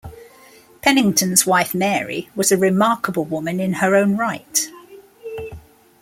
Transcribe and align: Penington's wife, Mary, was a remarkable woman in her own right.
Penington's 0.81 1.45
wife, 1.45 1.75
Mary, 1.75 2.27
was 2.35 2.51
a 2.51 2.57
remarkable 2.57 3.23
woman 3.23 3.59
in 3.59 3.73
her 3.73 3.93
own 3.95 4.17
right. 4.17 4.67